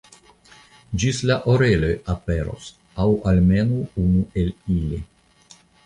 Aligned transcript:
Ĝis 1.03 1.19
la 1.31 1.35
oreloj 1.53 1.91
aperos, 2.15 2.73
aŭ 3.05 3.09
almenaŭ 3.33 3.81
unu 4.09 4.27
el 4.45 4.53
ili. 4.79 5.05